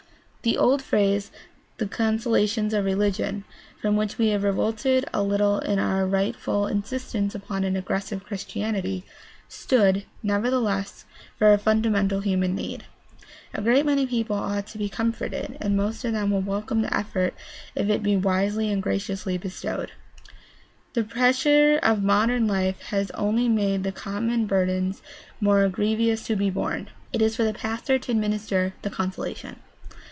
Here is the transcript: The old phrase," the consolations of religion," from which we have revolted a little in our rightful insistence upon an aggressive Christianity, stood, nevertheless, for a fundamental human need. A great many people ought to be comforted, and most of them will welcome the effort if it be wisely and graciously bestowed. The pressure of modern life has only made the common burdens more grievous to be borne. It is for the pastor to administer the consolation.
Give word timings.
The 0.43 0.57
old 0.57 0.81
phrase," 0.81 1.29
the 1.77 1.85
consolations 1.85 2.73
of 2.73 2.83
religion," 2.83 3.43
from 3.79 3.95
which 3.95 4.17
we 4.17 4.29
have 4.29 4.41
revolted 4.41 5.05
a 5.13 5.21
little 5.21 5.59
in 5.59 5.77
our 5.77 6.03
rightful 6.03 6.65
insistence 6.65 7.35
upon 7.35 7.63
an 7.63 7.75
aggressive 7.75 8.23
Christianity, 8.23 9.05
stood, 9.47 10.03
nevertheless, 10.23 11.05
for 11.37 11.53
a 11.53 11.59
fundamental 11.59 12.21
human 12.21 12.55
need. 12.55 12.85
A 13.53 13.61
great 13.61 13.85
many 13.85 14.07
people 14.07 14.35
ought 14.35 14.65
to 14.69 14.79
be 14.79 14.89
comforted, 14.89 15.57
and 15.61 15.77
most 15.77 16.03
of 16.03 16.13
them 16.13 16.31
will 16.31 16.41
welcome 16.41 16.81
the 16.81 16.91
effort 16.97 17.35
if 17.75 17.87
it 17.87 18.01
be 18.01 18.17
wisely 18.17 18.71
and 18.71 18.81
graciously 18.81 19.37
bestowed. 19.37 19.91
The 20.95 21.03
pressure 21.03 21.77
of 21.83 22.01
modern 22.01 22.47
life 22.47 22.81
has 22.85 23.11
only 23.11 23.47
made 23.47 23.83
the 23.83 23.91
common 23.91 24.47
burdens 24.47 25.03
more 25.39 25.69
grievous 25.69 26.23
to 26.25 26.35
be 26.35 26.49
borne. 26.49 26.89
It 27.13 27.21
is 27.21 27.35
for 27.35 27.43
the 27.43 27.53
pastor 27.53 27.99
to 27.99 28.11
administer 28.11 28.73
the 28.81 28.89
consolation. 28.89 29.57